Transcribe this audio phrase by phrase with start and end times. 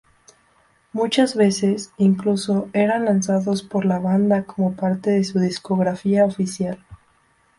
[0.93, 6.83] Muchas veces, incluso eran lanzados por la banda como parte de su discografía oficial.